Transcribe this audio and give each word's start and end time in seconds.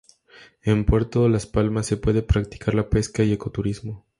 En 0.63 0.83
Puerto 0.83 1.29
Las 1.29 1.45
Palmas 1.45 1.85
se 1.85 1.95
puede 1.95 2.23
practicar 2.23 2.73
la 2.73 2.89
pesca 2.89 3.21
y 3.23 3.33
ecoturismo. 3.33 4.03